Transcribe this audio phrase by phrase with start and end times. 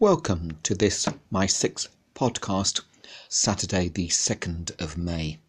[0.00, 2.82] Welcome to this, my sixth podcast,
[3.28, 5.40] Saturday, the 2nd of May.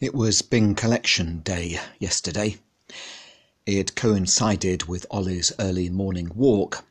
[0.00, 2.58] It was bin collection day yesterday.
[3.64, 6.84] It coincided with Ollie's early morning walk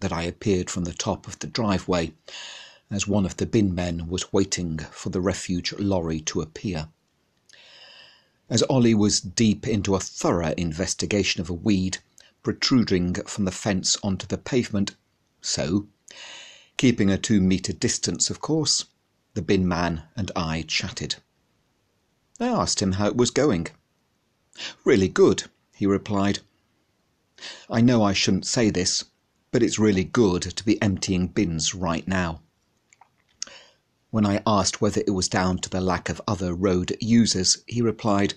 [0.00, 2.14] that I appeared from the top of the driveway
[2.90, 6.88] as one of the bin men was waiting for the refuge lorry to appear.
[8.48, 11.98] As Ollie was deep into a thorough investigation of a weed,
[12.42, 14.96] protruding from the fence onto the pavement.
[15.40, 15.88] So,
[16.76, 18.86] keeping a two metre distance, of course,
[19.34, 21.16] the bin man and I chatted.
[22.40, 23.68] I asked him how it was going.
[24.84, 26.40] Really good, he replied.
[27.68, 29.04] I know I shouldn't say this,
[29.50, 32.40] but it's really good to be emptying bins right now.
[34.10, 37.80] When I asked whether it was down to the lack of other road users, he
[37.80, 38.34] replied,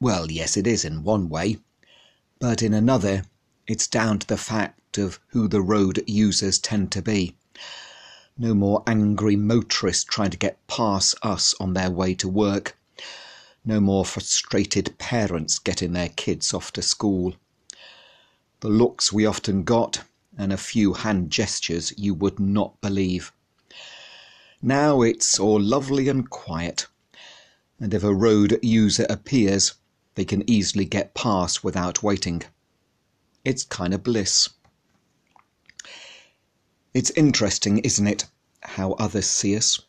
[0.00, 1.58] Well, yes, it is in one way.
[2.40, 3.24] But in another,
[3.66, 7.36] it's down to the fact of who the road users tend to be.
[8.38, 12.78] No more angry motorists trying to get past us on their way to work.
[13.62, 17.34] No more frustrated parents getting their kids off to school.
[18.60, 20.04] The looks we often got,
[20.38, 23.32] and a few hand gestures you would not believe.
[24.62, 26.86] Now it's all lovely and quiet,
[27.78, 29.74] and if a road user appears,
[30.20, 32.42] they can easily get past without waiting.
[33.42, 34.50] It's kind of bliss.
[36.92, 38.26] It's interesting, isn't it,
[38.60, 39.80] how others see us?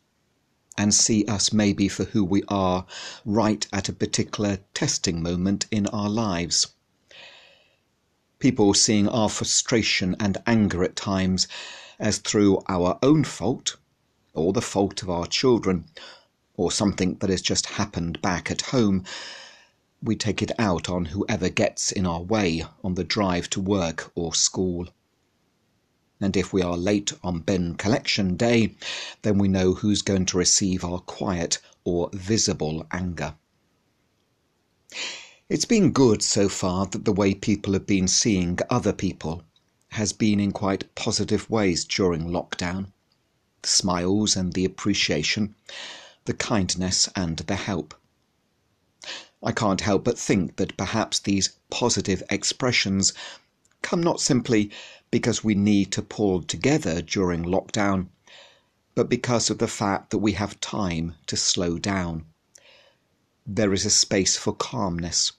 [0.78, 2.86] And see us maybe for who we are
[3.26, 6.68] right at a particular testing moment in our lives.
[8.40, 11.50] People seeing our frustration and anger at times
[12.00, 13.76] as through our own fault,
[14.34, 15.84] or the fault of our children,
[16.56, 19.04] or something that has just happened back at home,
[20.04, 24.12] we take it out on whoever gets in our way on the drive to work
[24.16, 24.88] or school.
[26.20, 28.76] And if we are late on bin collection day,
[29.22, 33.36] then we know who's going to receive our quiet or visible anger.
[35.50, 39.44] It's been good so far that the way people have been seeing other people
[39.90, 42.88] has been in quite positive ways during lockdown.
[43.62, 45.56] The smiles and the appreciation,
[46.26, 47.94] the kindness and the help.
[49.44, 53.14] I can't help but think that perhaps these positive expressions
[53.82, 54.70] come not simply
[55.10, 58.08] because we need to pull together during lockdown,
[58.94, 62.26] but because of the fact that we have time to slow down.
[63.48, 65.32] There is a space for calmness,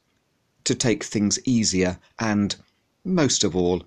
[0.64, 2.56] to take things easier, and,
[3.04, 3.84] most of all,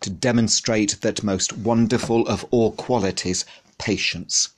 [0.00, 3.44] to demonstrate that most wonderful of all qualities,
[3.78, 4.48] patience.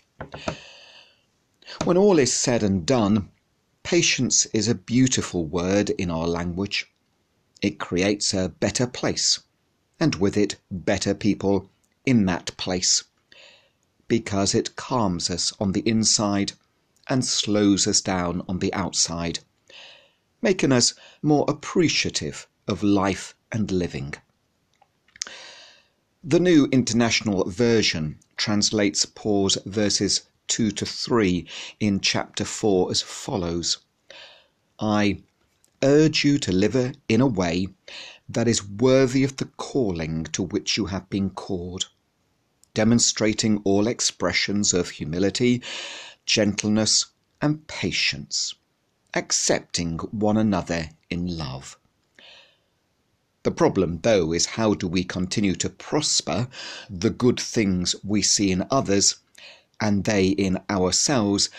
[1.85, 3.29] When all is said and done,
[3.85, 6.91] Patience is a beautiful word in our language.
[7.61, 9.41] It creates a better place,
[10.01, 11.71] and with it better people
[12.07, 13.05] in that place,
[14.09, 16.55] because it calms us on the inside
[17.09, 19.41] and slows us down on the outside,
[20.41, 24.15] making us more appreciative of life and living.
[26.25, 31.47] The New International Version translates Paul's verses 2 to 3
[31.81, 33.79] in chapter 4 as follows
[34.79, 35.23] I
[35.83, 37.69] urge you to live in a way
[38.29, 41.91] that is worthy of the calling to which you have been called,
[42.73, 45.63] demonstrating all expressions of humility,
[46.27, 47.07] gentleness,
[47.41, 48.55] and patience,
[49.15, 51.79] accepting one another in love.
[53.45, 56.49] The problem, though, is how do we continue to prosper
[56.89, 59.17] the good things we see in others
[59.81, 61.51] and they in ourselves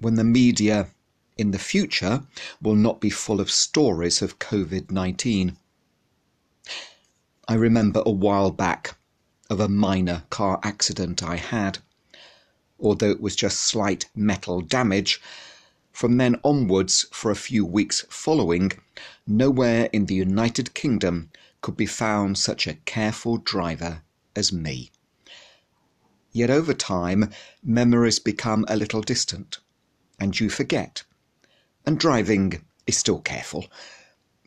[0.00, 0.88] when the media
[1.36, 2.24] in the future
[2.60, 5.56] will not be full of stories of COVID 19.
[7.46, 8.96] I remember a while back
[9.48, 11.78] of a minor car accident I had.
[12.78, 15.20] Although it was just slight metal damage,
[15.92, 18.72] from then onwards, for a few weeks following,
[19.26, 21.30] nowhere in the United Kingdom
[21.60, 24.02] could be found such a careful driver
[24.36, 24.90] as me.
[26.38, 27.32] Yet over time,
[27.64, 29.58] memories become a little distant,
[30.20, 31.02] and you forget.
[31.84, 33.66] And driving is still careful,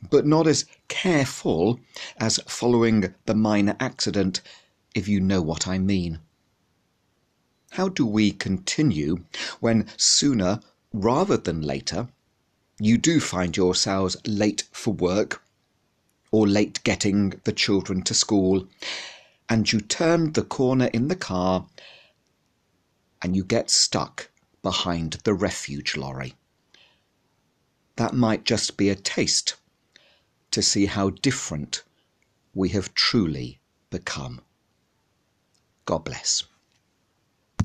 [0.09, 1.81] but not as careful
[2.15, 4.39] as following the minor accident,
[4.95, 6.21] if you know what I mean.
[7.71, 9.25] How do we continue
[9.59, 10.61] when sooner
[10.93, 12.07] rather than later
[12.79, 15.43] you do find yourselves late for work
[16.31, 18.69] or late getting the children to school
[19.51, 21.65] and you turn the corner in the car
[23.21, 24.29] and you get stuck
[24.63, 26.35] behind the refuge lorry.
[27.97, 29.55] That might just be a taste
[30.51, 31.83] to see how different
[32.53, 33.59] we have truly
[33.89, 34.39] become.
[35.83, 36.43] God bless.